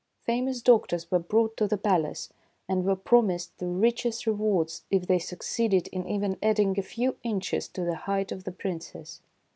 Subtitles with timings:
[0.23, 2.29] Famous doctors were brought to the palace,
[2.67, 7.67] and were promised the richest rewards if they succeeded in even adding a few inches
[7.67, 9.21] to the height of the Princess.